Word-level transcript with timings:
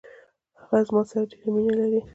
هغه 0.59 0.77
زما 0.87 1.01
سره 1.09 1.23
ډیره 1.31 1.49
مینه 1.55 1.73
لري. 1.79 1.99